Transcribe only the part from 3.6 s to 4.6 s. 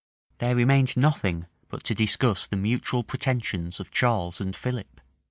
of Charles and